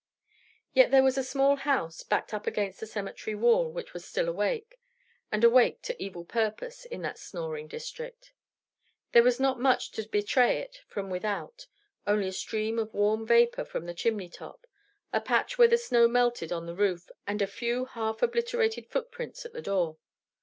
Yet 0.73 0.89
there 0.89 1.03
was 1.03 1.15
a 1.15 1.23
small 1.23 1.57
house, 1.57 2.01
backed 2.01 2.33
up 2.33 2.47
against 2.47 2.79
the 2.79 2.87
cemetery 2.87 3.35
wall, 3.35 3.71
which 3.71 3.93
was 3.93 4.03
still 4.03 4.27
awake, 4.27 4.79
and 5.31 5.43
awake 5.43 5.83
to 5.83 6.03
evil 6.03 6.25
purpose, 6.25 6.85
in 6.85 7.03
that 7.03 7.19
snoring 7.19 7.67
district. 7.67 8.33
There 9.11 9.21
was 9.21 9.39
not 9.39 9.59
much 9.59 9.91
to 9.91 10.07
betray 10.09 10.57
it 10.57 10.81
from 10.87 11.11
without; 11.11 11.67
only 12.07 12.27
a 12.29 12.33
stream 12.33 12.79
of 12.79 12.95
warm 12.95 13.27
vapor 13.27 13.63
from 13.63 13.85
the 13.85 13.93
chimney 13.93 14.27
top, 14.27 14.65
a 15.13 15.21
patch 15.21 15.59
where 15.59 15.67
the 15.67 15.77
snow 15.77 16.07
melted 16.07 16.51
on 16.51 16.65
the 16.65 16.73
roof, 16.73 17.11
and 17.27 17.39
a 17.39 17.45
few 17.45 17.85
half 17.85 18.23
obliterated 18.23 18.87
footprints 18.89 19.45
at 19.45 19.53
the 19.53 19.61
door. 19.61 19.97